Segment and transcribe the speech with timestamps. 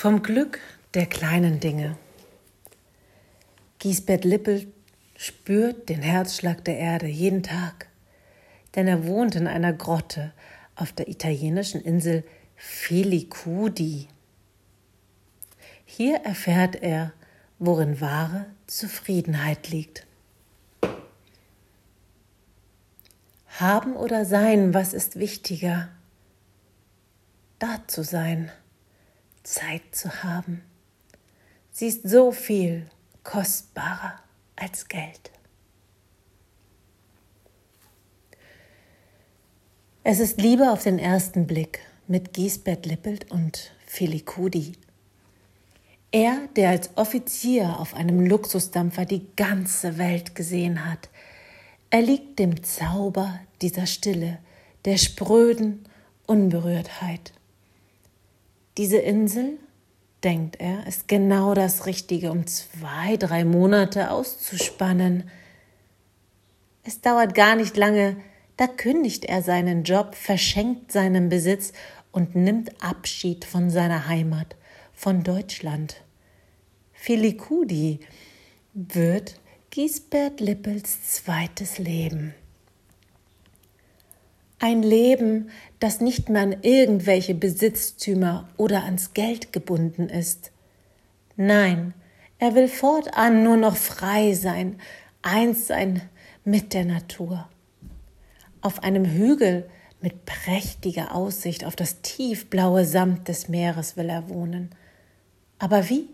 [0.00, 0.60] Vom Glück
[0.94, 1.98] der kleinen Dinge.
[3.78, 4.72] Giesbert Lippel
[5.14, 7.86] spürt den Herzschlag der Erde jeden Tag,
[8.74, 10.32] denn er wohnt in einer Grotte
[10.74, 12.24] auf der italienischen Insel
[12.56, 14.08] Filicudi.
[15.84, 17.12] Hier erfährt er,
[17.58, 20.06] worin wahre Zufriedenheit liegt.
[23.48, 25.90] Haben oder sein, was ist wichtiger?
[27.58, 28.50] Da zu sein,
[29.42, 30.62] Zeit zu haben.
[31.70, 32.86] Sie ist so viel
[33.24, 34.18] kostbarer
[34.56, 35.30] als Geld.
[40.02, 44.72] Es ist Liebe auf den ersten Blick mit Giesbert Lippelt und Filikudi.
[46.10, 51.08] Er, der als Offizier auf einem Luxusdampfer die ganze Welt gesehen hat,
[51.90, 54.38] erliegt dem Zauber dieser Stille,
[54.84, 55.84] der spröden
[56.26, 57.32] Unberührtheit.
[58.76, 59.58] Diese Insel,
[60.22, 65.30] denkt er, ist genau das Richtige, um zwei, drei Monate auszuspannen.
[66.82, 68.16] Es dauert gar nicht lange,
[68.56, 71.72] da kündigt er seinen Job, verschenkt seinen Besitz
[72.12, 74.56] und nimmt Abschied von seiner Heimat,
[74.92, 76.02] von Deutschland.
[76.92, 78.00] Filikudi
[78.74, 82.34] wird Giesbert Lippels zweites Leben.
[84.62, 90.52] Ein Leben, das nicht mehr an irgendwelche Besitztümer oder ans Geld gebunden ist.
[91.34, 91.94] Nein,
[92.38, 94.78] er will fortan nur noch frei sein,
[95.22, 96.02] eins sein
[96.44, 97.48] mit der Natur.
[98.60, 99.66] Auf einem Hügel
[100.02, 104.68] mit prächtiger Aussicht auf das tiefblaue Samt des Meeres will er wohnen.
[105.58, 106.06] Aber wie?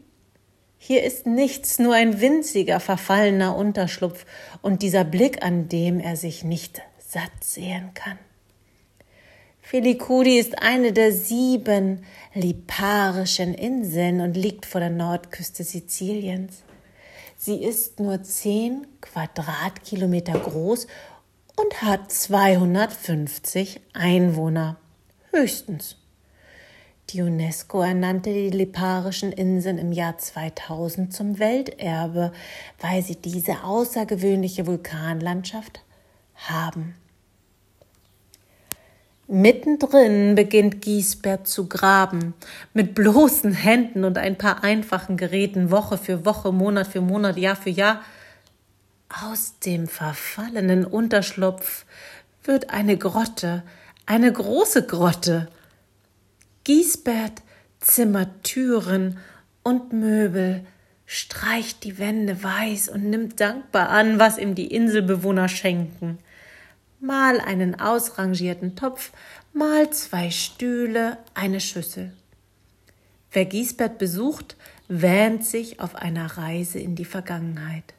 [0.79, 4.25] Hier ist nichts, nur ein winziger, verfallener Unterschlupf
[4.63, 8.19] und dieser Blick, an dem er sich nicht satt sehen kann.
[9.69, 16.59] Filicudi ist eine der sieben liparischen Inseln und liegt vor der Nordküste Siziliens.
[17.36, 20.87] Sie ist nur zehn Quadratkilometer groß
[21.56, 24.76] und hat 250 Einwohner.
[25.32, 25.97] Höchstens.
[27.10, 32.32] Die UNESCO ernannte die Liparischen Inseln im Jahr 2000 zum Welterbe,
[32.78, 35.81] weil sie diese außergewöhnliche Vulkanlandschaft
[36.37, 36.94] haben.
[39.28, 42.34] Mittendrin beginnt Giesbert zu graben,
[42.75, 47.56] mit bloßen Händen und ein paar einfachen Geräten, Woche für Woche, Monat für Monat, Jahr
[47.56, 48.03] für Jahr.
[49.09, 51.87] Aus dem verfallenen Unterschlupf
[52.44, 53.64] wird eine Grotte,
[54.06, 55.48] eine große Grotte,
[56.66, 57.43] Giesbert
[57.78, 59.19] zimmert Türen
[59.62, 60.66] und Möbel,
[61.04, 66.19] streicht die Wände weiß und nimmt dankbar an, was ihm die Inselbewohner schenken.
[67.01, 69.12] Mal einen ausrangierten Topf,
[69.53, 72.12] mal zwei Stühle, eine Schüssel.
[73.31, 74.57] Wer Giesbert besucht,
[74.89, 77.95] wähnt sich auf einer Reise in die Vergangenheit.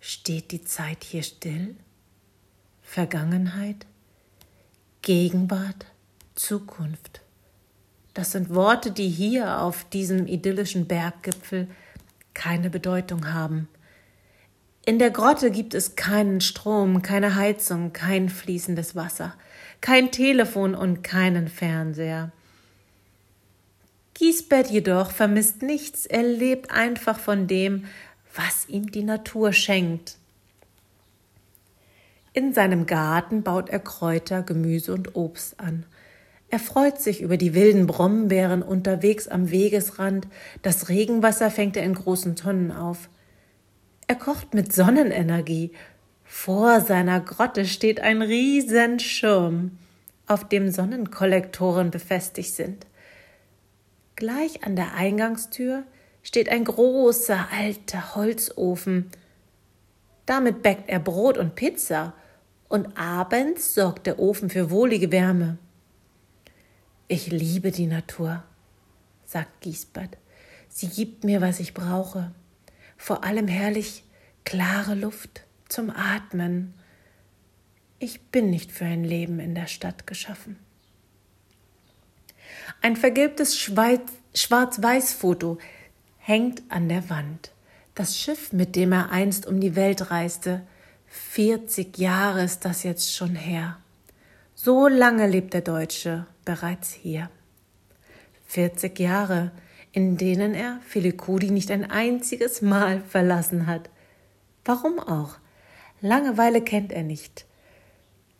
[0.00, 1.76] Steht die Zeit hier still?
[2.82, 3.86] Vergangenheit?
[5.02, 5.86] Gegenwart?
[6.34, 7.20] Zukunft.
[8.14, 11.68] Das sind Worte, die hier auf diesem idyllischen Berggipfel
[12.34, 13.68] keine Bedeutung haben.
[14.88, 19.34] In der Grotte gibt es keinen Strom, keine Heizung, kein fließendes Wasser,
[19.82, 22.32] kein Telefon und keinen Fernseher.
[24.14, 27.84] Giesbert jedoch vermisst nichts, er lebt einfach von dem,
[28.34, 30.16] was ihm die Natur schenkt.
[32.32, 35.84] In seinem Garten baut er Kräuter, Gemüse und Obst an–
[36.50, 40.26] er freut sich über die wilden Brombeeren unterwegs am Wegesrand,
[40.62, 43.10] das Regenwasser fängt er in großen Tonnen auf.
[44.08, 45.70] Er kocht mit Sonnenenergie.
[46.24, 49.76] Vor seiner Grotte steht ein Riesenschirm,
[50.26, 52.86] auf dem Sonnenkollektoren befestigt sind.
[54.16, 55.84] Gleich an der Eingangstür
[56.22, 59.10] steht ein großer alter Holzofen.
[60.24, 62.14] Damit bäckt er Brot und Pizza,
[62.68, 65.58] und abends sorgt der Ofen für wohlige Wärme.
[67.08, 68.42] Ich liebe die Natur,
[69.24, 70.16] sagt Giesbert.
[70.68, 72.32] Sie gibt mir, was ich brauche.
[72.98, 74.02] Vor allem herrlich
[74.48, 76.72] klare Luft zum Atmen.
[77.98, 80.56] Ich bin nicht für ein Leben in der Stadt geschaffen.
[82.80, 85.58] Ein vergilbtes Schwarz-Weiß-Foto
[86.16, 87.52] hängt an der Wand.
[87.94, 90.62] Das Schiff, mit dem er einst um die Welt reiste,
[91.08, 93.76] 40 Jahre ist das jetzt schon her.
[94.54, 97.28] So lange lebt der Deutsche bereits hier.
[98.46, 99.50] 40 Jahre,
[99.92, 103.90] in denen er Filikudi nicht ein einziges Mal verlassen hat.
[104.68, 105.38] Warum auch?
[106.02, 107.46] Langeweile kennt er nicht.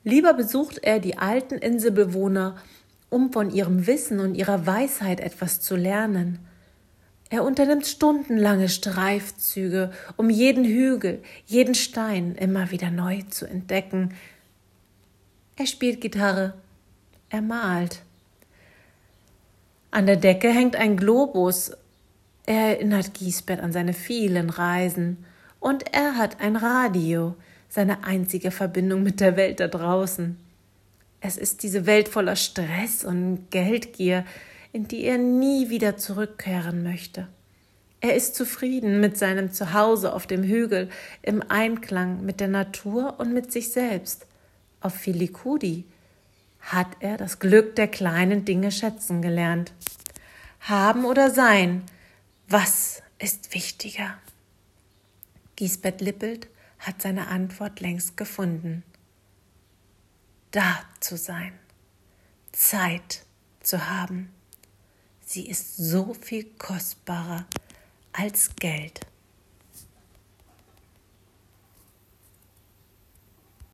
[0.04, 2.56] Lieber besucht er die alten Inselbewohner
[3.08, 6.40] um von ihrem Wissen und ihrer Weisheit etwas zu lernen.
[7.30, 14.12] Er unternimmt stundenlange Streifzüge, um jeden Hügel, jeden Stein immer wieder neu zu entdecken.
[15.56, 16.52] Er spielt Gitarre,
[17.30, 18.02] er malt.
[19.90, 21.72] An der Decke hängt ein Globus.
[22.44, 25.25] Er erinnert Giesbert an seine vielen Reisen.
[25.60, 27.34] Und er hat ein Radio,
[27.69, 30.37] seine einzige Verbindung mit der Welt da draußen.
[31.20, 34.25] Es ist diese Welt voller Stress und Geldgier,
[34.72, 37.28] in die er nie wieder zurückkehren möchte.
[38.00, 40.88] Er ist zufrieden mit seinem Zuhause auf dem Hügel,
[41.22, 44.26] im Einklang mit der Natur und mit sich selbst.
[44.81, 45.84] Auf Filikudi
[46.61, 49.72] hat er das Glück der kleinen Dinge schätzen gelernt.
[50.61, 51.82] Haben oder sein,
[52.49, 54.14] was ist wichtiger?
[55.58, 56.46] Giesbert Lippelt
[56.78, 58.84] hat seine Antwort längst gefunden.
[60.52, 61.52] Da zu sein,
[62.52, 63.25] Zeit
[63.58, 64.32] zu haben,
[65.26, 67.44] sie ist so viel kostbarer
[68.12, 69.00] als Geld.